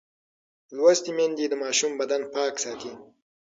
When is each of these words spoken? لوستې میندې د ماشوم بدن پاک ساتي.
لوستې 0.75 1.11
میندې 1.17 1.45
د 1.49 1.53
ماشوم 1.63 1.91
بدن 1.99 2.21
پاک 2.33 2.53
ساتي. 2.63 2.91